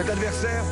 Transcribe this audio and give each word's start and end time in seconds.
Cet 0.00 0.08
adversaire, 0.08 0.64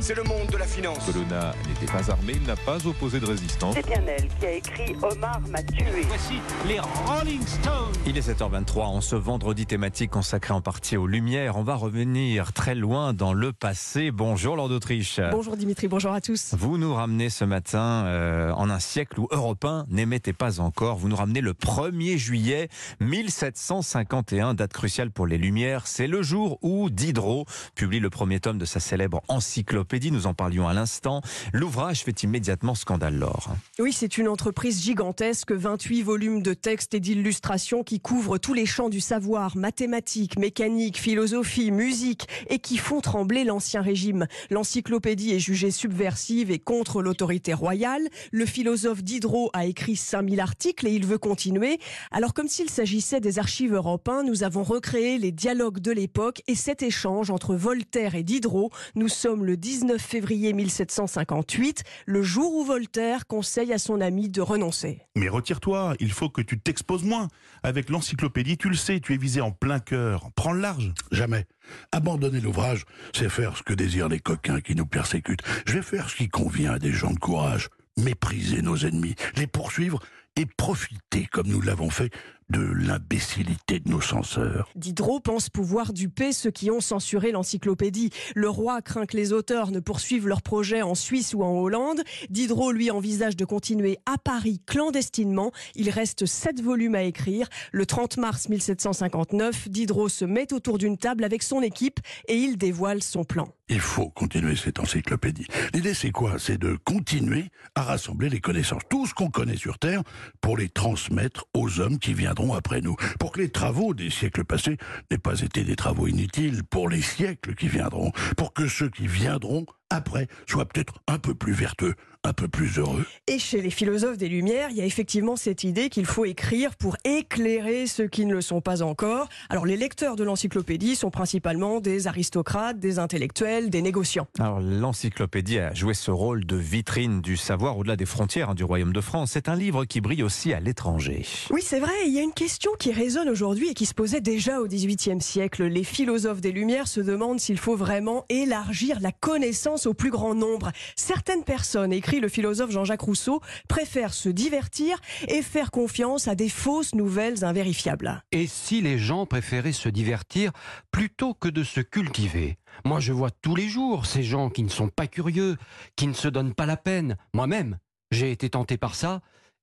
c'est 0.00 0.16
le 0.16 0.22
monde 0.22 0.46
de 0.50 0.56
la 0.56 0.64
finance. 0.64 1.04
Colonna 1.04 1.54
n'était 1.68 1.92
pas 1.92 2.10
armé, 2.10 2.32
il 2.36 2.46
n'a 2.46 2.56
pas 2.56 2.86
opposé 2.86 3.20
de 3.20 3.26
résistance. 3.26 3.74
C'est 3.74 3.86
bien 3.86 4.02
elle 4.06 4.28
qui 4.40 4.46
a 4.46 4.52
écrit 4.52 4.96
Omar 5.02 5.40
m'a 5.50 5.62
tué. 5.62 5.84
Voici 6.08 6.40
les 6.66 6.80
Rolling 6.80 7.46
Stones. 7.46 7.92
Il 8.06 8.16
est 8.16 8.26
7h23, 8.26 8.80
en 8.80 9.00
ce 9.02 9.14
vendredi 9.14 9.66
thématique 9.66 10.10
consacré 10.10 10.54
en 10.54 10.62
partie 10.62 10.96
aux 10.96 11.06
Lumières. 11.06 11.56
On 11.56 11.64
va 11.64 11.74
revenir 11.74 12.54
très 12.54 12.74
loin 12.74 13.12
dans 13.12 13.34
le 13.34 13.52
passé. 13.52 14.10
Bonjour 14.10 14.56
Lord 14.56 14.70
d'Autriche. 14.70 15.20
Bonjour 15.30 15.56
Dimitri, 15.56 15.88
bonjour 15.88 16.12
à 16.12 16.22
tous. 16.22 16.54
Vous 16.58 16.78
nous 16.78 16.94
ramenez 16.94 17.28
ce 17.28 17.44
matin 17.44 18.04
euh, 18.06 18.52
en 18.52 18.70
un 18.70 18.80
siècle 18.80 19.20
où 19.20 19.28
Europe 19.32 19.66
1 19.66 19.84
n'émettait 19.90 20.32
pas 20.32 20.60
encore. 20.60 20.96
Vous 20.96 21.08
nous 21.08 21.16
ramenez 21.16 21.42
le 21.42 21.52
1er 21.52 22.16
juillet 22.16 22.68
1751, 23.00 24.54
date 24.54 24.72
cruciale 24.72 25.10
pour 25.10 25.26
les 25.26 25.36
Lumières. 25.36 25.86
C'est 25.86 26.06
le 26.06 26.22
jour 26.22 26.58
où 26.62 26.88
Diderot 26.88 27.44
publie 27.74 28.00
le 28.00 28.13
premier 28.14 28.38
tome 28.38 28.58
de 28.58 28.64
sa 28.64 28.78
célèbre 28.78 29.22
encyclopédie. 29.26 30.12
Nous 30.12 30.28
en 30.28 30.34
parlions 30.34 30.68
à 30.68 30.72
l'instant. 30.72 31.20
L'ouvrage 31.52 32.04
fait 32.04 32.22
immédiatement 32.22 32.76
scandale, 32.76 33.18
Laure. 33.18 33.48
Oui, 33.80 33.92
c'est 33.92 34.18
une 34.18 34.28
entreprise 34.28 34.80
gigantesque, 34.80 35.50
28 35.50 36.02
volumes 36.02 36.40
de 36.40 36.54
textes 36.54 36.94
et 36.94 37.00
d'illustrations 37.00 37.82
qui 37.82 37.98
couvrent 37.98 38.38
tous 38.38 38.54
les 38.54 38.66
champs 38.66 38.88
du 38.88 39.00
savoir, 39.00 39.56
mathématiques, 39.56 40.38
mécanique, 40.38 40.96
philosophie, 40.96 41.72
musique, 41.72 42.28
et 42.48 42.60
qui 42.60 42.76
font 42.76 43.00
trembler 43.00 43.42
l'ancien 43.42 43.82
régime. 43.82 44.26
L'encyclopédie 44.48 45.32
est 45.32 45.40
jugée 45.40 45.72
subversive 45.72 46.52
et 46.52 46.60
contre 46.60 47.02
l'autorité 47.02 47.52
royale. 47.52 48.08
Le 48.30 48.46
philosophe 48.46 49.02
Diderot 49.02 49.50
a 49.54 49.66
écrit 49.66 49.96
5000 49.96 50.38
articles 50.38 50.86
et 50.86 50.92
il 50.92 51.04
veut 51.04 51.18
continuer. 51.18 51.80
Alors 52.12 52.32
comme 52.32 52.46
s'il 52.46 52.70
s'agissait 52.70 53.20
des 53.20 53.40
archives 53.40 53.74
européennes, 53.74 54.26
nous 54.26 54.44
avons 54.44 54.62
recréé 54.62 55.18
les 55.18 55.32
dialogues 55.32 55.80
de 55.80 55.90
l'époque 55.90 56.42
et 56.46 56.54
cet 56.54 56.84
échange 56.84 57.32
entre 57.32 57.56
Voltaire 57.56 58.03
et 58.12 58.22
Diderot. 58.22 58.70
Nous 58.94 59.08
sommes 59.08 59.46
le 59.46 59.56
19 59.56 60.00
février 60.00 60.52
1758, 60.52 61.84
le 62.04 62.22
jour 62.22 62.54
où 62.54 62.64
Voltaire 62.64 63.26
conseille 63.26 63.72
à 63.72 63.78
son 63.78 64.02
ami 64.02 64.28
de 64.28 64.42
renoncer. 64.42 65.00
Mais 65.16 65.28
retire-toi, 65.28 65.94
il 66.00 66.12
faut 66.12 66.28
que 66.28 66.42
tu 66.42 66.60
t'exposes 66.60 67.04
moins. 67.04 67.28
Avec 67.62 67.88
l'encyclopédie, 67.88 68.58
tu 68.58 68.68
le 68.68 68.76
sais, 68.76 69.00
tu 69.00 69.14
es 69.14 69.16
visé 69.16 69.40
en 69.40 69.52
plein 69.52 69.78
cœur. 69.78 70.28
Prends 70.36 70.52
le 70.52 70.60
large. 70.60 70.92
Jamais. 71.10 71.46
Abandonner 71.92 72.40
l'ouvrage, 72.40 72.84
c'est 73.14 73.30
faire 73.30 73.56
ce 73.56 73.62
que 73.62 73.72
désirent 73.72 74.08
les 74.08 74.20
coquins 74.20 74.60
qui 74.60 74.74
nous 74.74 74.86
persécutent. 74.86 75.42
Je 75.66 75.74
vais 75.74 75.82
faire 75.82 76.10
ce 76.10 76.16
qui 76.16 76.28
convient 76.28 76.72
à 76.72 76.78
des 76.78 76.92
gens 76.92 77.12
de 77.12 77.18
courage. 77.18 77.68
Mépriser 77.96 78.60
nos 78.60 78.76
ennemis, 78.76 79.14
les 79.36 79.46
poursuivre 79.46 80.00
et 80.36 80.46
profiter, 80.46 81.26
comme 81.30 81.46
nous 81.46 81.60
l'avons 81.60 81.90
fait, 81.90 82.10
de 82.50 82.60
l'imbécilité 82.60 83.80
de 83.80 83.90
nos 83.90 84.00
censeurs. 84.00 84.68
Diderot 84.76 85.20
pense 85.20 85.48
pouvoir 85.48 85.92
duper 85.92 86.32
ceux 86.32 86.50
qui 86.50 86.70
ont 86.70 86.80
censuré 86.80 87.32
l'encyclopédie. 87.32 88.10
Le 88.34 88.48
roi 88.48 88.82
craint 88.82 89.06
que 89.06 89.16
les 89.16 89.32
auteurs 89.32 89.70
ne 89.70 89.80
poursuivent 89.80 90.28
leurs 90.28 90.42
projets 90.42 90.82
en 90.82 90.94
Suisse 90.94 91.34
ou 91.34 91.42
en 91.42 91.58
Hollande. 91.58 92.02
Diderot, 92.30 92.72
lui, 92.72 92.90
envisage 92.90 93.36
de 93.36 93.44
continuer 93.44 93.98
à 94.06 94.18
Paris 94.18 94.60
clandestinement. 94.66 95.52
Il 95.74 95.90
reste 95.90 96.26
sept 96.26 96.60
volumes 96.60 96.94
à 96.94 97.02
écrire. 97.02 97.48
Le 97.72 97.86
30 97.86 98.18
mars 98.18 98.48
1759, 98.48 99.68
Diderot 99.68 100.08
se 100.08 100.24
met 100.24 100.52
autour 100.52 100.78
d'une 100.78 100.98
table 100.98 101.24
avec 101.24 101.42
son 101.42 101.62
équipe 101.62 102.00
et 102.28 102.36
il 102.36 102.56
dévoile 102.56 103.02
son 103.02 103.24
plan. 103.24 103.48
Il 103.70 103.80
faut 103.80 104.10
continuer 104.10 104.56
cette 104.56 104.78
encyclopédie. 104.78 105.46
L'idée, 105.72 105.94
c'est 105.94 106.10
quoi? 106.10 106.38
C'est 106.38 106.58
de 106.58 106.76
continuer 106.84 107.46
à 107.74 107.82
rassembler 107.82 108.28
les 108.28 108.40
connaissances, 108.40 108.82
tout 108.90 109.06
ce 109.06 109.14
qu'on 109.14 109.30
connaît 109.30 109.56
sur 109.56 109.78
Terre, 109.78 110.02
pour 110.42 110.58
les 110.58 110.68
transmettre 110.68 111.46
aux 111.54 111.80
hommes 111.80 111.98
qui 111.98 112.12
après 112.54 112.80
nous. 112.80 112.96
Pour 113.18 113.32
que 113.32 113.40
les 113.40 113.48
travaux 113.48 113.94
des 113.94 114.10
siècles 114.10 114.44
passés 114.44 114.76
n'aient 115.10 115.18
pas 115.18 115.40
été 115.40 115.64
des 115.64 115.76
travaux 115.76 116.06
inutiles 116.06 116.62
pour 116.64 116.88
les 116.88 117.02
siècles 117.02 117.54
qui 117.54 117.68
viendront. 117.68 118.10
Pour 118.36 118.52
que 118.52 118.66
ceux 118.66 118.88
qui 118.88 119.06
viendront 119.06 119.66
après 119.90 120.26
soient 120.46 120.66
peut-être 120.66 120.94
un 121.06 121.18
peu 121.18 121.34
plus 121.34 121.52
vertueux, 121.52 121.94
un 122.24 122.32
peu 122.32 122.48
plus 122.48 122.78
heureux. 122.78 123.04
Et 123.26 123.38
chez 123.38 123.60
les 123.60 123.70
philosophes 123.70 124.16
des 124.16 124.28
Lumières, 124.28 124.70
il 124.70 124.76
y 124.76 124.80
a 124.80 124.86
effectivement 124.86 125.36
cette 125.36 125.62
idée 125.62 125.90
qu'il 125.90 126.06
faut 126.06 126.24
écrire 126.24 126.74
pour 126.76 126.96
éclairer 127.04 127.86
ceux 127.86 128.08
qui 128.08 128.24
ne 128.24 128.32
le 128.32 128.40
sont 128.40 128.62
pas 128.62 128.82
encore. 128.82 129.28
Alors 129.50 129.66
les 129.66 129.76
lecteurs 129.76 130.16
de 130.16 130.24
l'encyclopédie 130.24 130.96
sont 130.96 131.10
principalement 131.10 131.80
des 131.80 132.06
aristocrates, 132.06 132.78
des 132.78 132.98
intellectuels, 132.98 133.68
des 133.68 133.82
négociants. 133.82 134.26
Alors 134.38 134.60
l'encyclopédie 134.60 135.58
a 135.58 135.74
joué 135.74 135.92
ce 135.92 136.10
rôle 136.10 136.46
de 136.46 136.56
vitrine 136.56 137.20
du 137.20 137.36
savoir 137.36 137.76
au-delà 137.76 137.96
des 137.96 138.06
frontières 138.06 138.50
hein, 138.50 138.54
du 138.54 138.64
Royaume 138.64 138.92
de 138.92 139.00
France. 139.00 139.32
C'est 139.32 139.48
un 139.48 139.56
livre 139.56 139.84
qui 139.84 140.00
brille 140.00 140.22
aussi 140.22 140.54
à 140.54 140.60
l'étranger. 140.60 141.26
Oui, 141.50 141.60
c'est 141.62 141.80
vrai, 141.80 141.92
il 142.06 142.12
y 142.12 142.18
a 142.18 142.22
une 142.22 142.32
question 142.32 142.70
qui 142.78 142.90
résonne 142.90 143.28
aujourd'hui 143.28 143.70
et 143.70 143.74
qui 143.74 143.86
se 143.86 143.94
posait 143.94 144.22
déjà 144.22 144.60
au 144.60 144.66
XVIIIe 144.66 145.20
siècle. 145.20 145.64
Les 145.64 145.84
philosophes 145.84 146.40
des 146.40 146.52
Lumières 146.52 146.88
se 146.88 147.00
demandent 147.00 147.40
s'il 147.40 147.58
faut 147.58 147.76
vraiment 147.76 148.24
élargir 148.30 148.98
la 149.00 149.12
connaissance 149.12 149.86
au 149.86 149.92
plus 149.92 150.10
grand 150.10 150.34
nombre. 150.34 150.72
Certaines 150.96 151.44
personnes, 151.44 151.92
le 152.20 152.28
philosophe 152.28 152.70
Jean-Jacques 152.70 153.02
Rousseau, 153.02 153.40
préfèrent 153.68 154.14
se 154.14 154.28
divertir 154.28 154.98
et 155.28 155.42
faire 155.42 155.70
confiance 155.70 156.28
à 156.28 156.34
des 156.34 156.48
fausses 156.48 156.94
nouvelles 156.94 157.44
invérifiables. 157.44 158.22
Et 158.32 158.46
si 158.46 158.80
les 158.80 158.98
gens 158.98 159.26
préféraient 159.26 159.72
se 159.72 159.88
divertir 159.88 160.52
plutôt 160.90 161.34
que 161.34 161.48
de 161.48 161.62
se 161.62 161.80
cultiver? 161.80 162.58
Moi, 162.84 163.00
je 163.00 163.12
vois 163.12 163.30
tous 163.30 163.54
les 163.54 163.68
jours 163.68 164.06
ces 164.06 164.22
gens 164.22 164.50
qui 164.50 164.62
ne 164.62 164.68
sont 164.68 164.88
pas 164.88 165.06
curieux, 165.06 165.56
qui 165.96 166.06
ne 166.06 166.12
se 166.12 166.28
donnent 166.28 166.54
pas 166.54 166.66
la 166.66 166.76
peine. 166.76 167.16
Moi-même, 167.32 167.78
j'ai 168.10 168.30
été 168.30 168.50
tenté 168.50 168.76
par 168.76 168.94
ça 168.94 169.20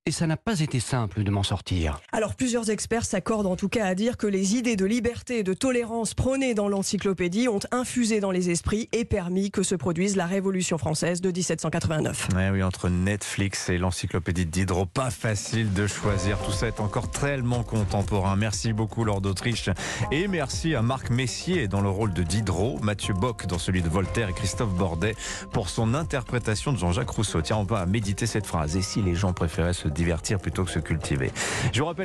et 0.08 0.12
ça 0.12 0.26
n'a 0.26 0.36
pas 0.36 0.62
été 0.62 0.80
simple 0.80 1.24
de 1.24 1.30
m'en 1.30 1.44
sortir. 1.44 2.02
Alors 2.12 2.34
plusieurs 2.34 2.72
experts 2.72 3.06
s'accordent 3.06 3.46
en 3.46 3.56
tout 3.56 3.70
cas 3.70 3.86
à 3.86 3.94
dire 3.94 4.18
que 4.18 4.26
les 4.26 4.56
idées 4.56 4.76
de 4.76 4.86
liberté 4.86 5.38
et 5.40 5.44
de 5.44 5.54
tolérance 5.54 6.16
prônées 6.16 6.56
dans 6.56 6.68
l'encyclopédie 6.68 7.48
ont 7.48 7.60
infusé 7.72 8.20
dans 8.20 8.32
les 8.32 8.50
esprits 8.50 8.90
et 8.94 9.06
permis 9.06 9.52
que 9.52 9.62
se 9.62 9.76
produise 9.76 10.16
la 10.16 10.26
Révolution 10.26 10.80
française 10.80 11.22
de 11.22 11.30
1789. 11.30 12.30
Ouais, 12.36 12.50
oui, 12.50 12.64
entre 12.64 12.90
Netflix 12.90 13.70
et 13.70 13.78
l'encyclopédie 13.78 14.48
de 14.48 14.50
Diderot, 14.50 14.88
pas 14.88 15.12
facile 15.12 15.72
de 15.72 15.86
choisir. 15.86 16.40
Tout 16.40 16.52
ça 16.52 16.68
est 16.68 16.80
encore 16.80 17.12
tellement 17.12 17.62
contemporain. 17.62 18.36
Merci 18.36 18.74
beaucoup 18.74 19.04
Lord 19.04 19.22
d'Autriche 19.22 19.70
et 20.12 20.28
merci 20.28 20.74
à 20.74 20.82
Marc 20.82 21.12
Messier 21.12 21.68
dans 21.68 21.82
le 21.82 21.90
rôle 21.90 22.14
de 22.14 22.24
Diderot, 22.24 22.80
Mathieu 22.82 23.14
Bock 23.14 23.46
dans 23.46 23.60
celui 23.60 23.84
de 23.84 23.90
Voltaire 23.90 24.30
et 24.30 24.34
Christophe 24.34 24.74
Bordet 24.74 25.16
pour 25.54 25.70
son 25.70 25.94
interprétation 25.94 26.74
de 26.74 26.80
Jean-Jacques 26.80 27.12
Rousseau. 27.12 27.44
Tiens, 27.44 27.58
on 27.58 27.66
va 27.66 27.86
méditer 27.86 28.26
cette 28.26 28.48
phrase. 28.48 28.76
Et 28.76 28.82
si 28.82 29.04
les 29.04 29.14
gens 29.14 29.34
préféraient 29.34 29.74
se 29.74 29.91
divertir 29.92 30.40
plutôt 30.40 30.64
que 30.64 30.72
se 30.72 30.80
cultiver. 30.80 31.32
Je 31.72 31.80
vous 31.80 31.86
rappelle 31.86 32.00